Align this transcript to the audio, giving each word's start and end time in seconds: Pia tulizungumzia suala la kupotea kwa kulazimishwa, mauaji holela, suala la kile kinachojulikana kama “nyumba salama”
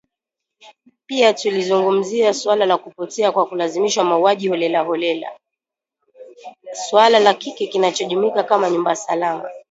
Pia 1.05 1.33
tulizungumzia 1.33 2.33
suala 2.33 2.65
la 2.65 2.77
kupotea 2.77 3.31
kwa 3.31 3.45
kulazimishwa, 3.45 4.03
mauaji 4.03 4.47
holela, 4.47 5.29
suala 6.89 7.19
la 7.19 7.33
kile 7.33 7.67
kinachojulikana 7.71 8.43
kama 8.43 8.69
“nyumba 8.69 8.95
salama” 8.95 9.49